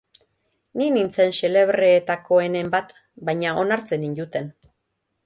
Ni 0.81 0.85
nintzen 0.93 1.35
xelebreetakoenen 1.39 2.71
bat, 2.77 2.95
baina 3.29 3.53
onartzen 3.65 4.03
ninduten. 4.07 4.49